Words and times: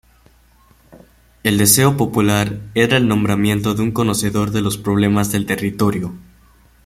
El 1.43 1.59
deseo 1.59 1.95
popular 1.95 2.59
era 2.73 2.97
el 2.97 3.07
nombramiento 3.07 3.75
de 3.75 3.83
un 3.83 3.91
conocedor 3.91 4.49
de 4.49 4.61
los 4.63 4.79
problemas 4.79 5.31
del 5.31 5.45
Territorio. 5.45 6.11